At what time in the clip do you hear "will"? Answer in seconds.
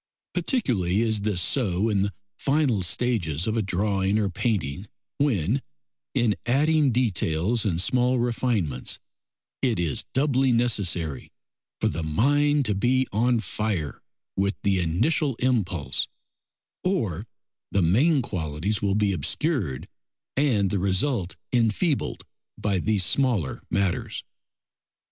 18.81-18.95